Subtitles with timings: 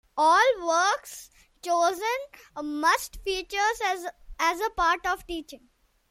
[0.17, 1.29] All works
[1.61, 2.01] chosen
[2.55, 3.59] must feature
[4.39, 5.69] as part of teaching.